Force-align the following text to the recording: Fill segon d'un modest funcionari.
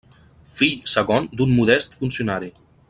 Fill 0.59 0.79
segon 0.93 1.29
d'un 1.41 1.55
modest 1.59 1.99
funcionari. 2.01 2.55